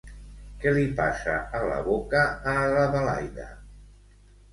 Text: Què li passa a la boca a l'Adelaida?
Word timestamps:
Què 0.61 0.71
li 0.77 0.85
passa 0.99 1.35
a 1.59 1.61
la 1.71 1.77
boca 1.89 2.21
a 2.53 2.55
l'Adelaida? 2.77 3.47